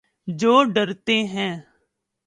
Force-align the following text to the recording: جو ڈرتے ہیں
جو 0.27 0.63
ڈرتے 0.65 1.23
ہیں 1.25 1.55